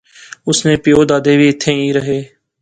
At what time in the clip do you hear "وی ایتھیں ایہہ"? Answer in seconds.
1.39-1.95